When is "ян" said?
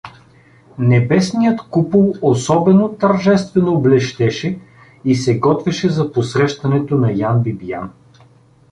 7.11-7.43